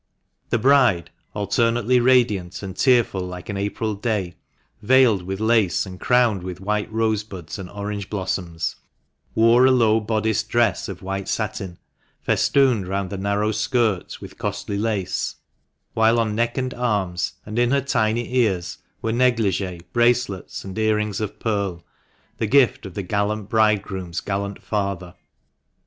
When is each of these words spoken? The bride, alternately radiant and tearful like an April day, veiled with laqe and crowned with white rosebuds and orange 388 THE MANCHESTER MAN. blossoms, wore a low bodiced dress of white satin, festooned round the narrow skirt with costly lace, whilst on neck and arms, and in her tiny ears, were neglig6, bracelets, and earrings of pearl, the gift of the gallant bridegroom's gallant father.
The 0.49 0.57
bride, 0.57 1.11
alternately 1.35 1.99
radiant 1.99 2.63
and 2.63 2.75
tearful 2.75 3.21
like 3.21 3.49
an 3.49 3.57
April 3.57 3.93
day, 3.93 4.33
veiled 4.81 5.21
with 5.21 5.37
laqe 5.39 5.85
and 5.85 5.99
crowned 5.99 6.41
with 6.41 6.59
white 6.59 6.91
rosebuds 6.91 7.59
and 7.59 7.69
orange 7.69 8.09
388 8.09 8.09
THE 8.09 8.41
MANCHESTER 8.41 8.41
MAN. 8.41 8.49
blossoms, 8.49 8.75
wore 9.51 9.65
a 9.67 9.69
low 9.69 9.99
bodiced 9.99 10.49
dress 10.49 10.89
of 10.89 11.03
white 11.03 11.27
satin, 11.27 11.77
festooned 12.19 12.87
round 12.87 13.11
the 13.11 13.19
narrow 13.19 13.51
skirt 13.51 14.19
with 14.19 14.39
costly 14.39 14.79
lace, 14.79 15.35
whilst 15.93 16.19
on 16.19 16.33
neck 16.33 16.57
and 16.57 16.73
arms, 16.73 17.33
and 17.45 17.59
in 17.59 17.69
her 17.69 17.79
tiny 17.81 18.37
ears, 18.37 18.79
were 19.03 19.13
neglig6, 19.13 19.83
bracelets, 19.93 20.63
and 20.65 20.79
earrings 20.79 21.21
of 21.21 21.37
pearl, 21.39 21.83
the 22.37 22.47
gift 22.47 22.87
of 22.87 22.95
the 22.95 23.03
gallant 23.03 23.49
bridegroom's 23.49 24.19
gallant 24.19 24.63
father. 24.63 25.13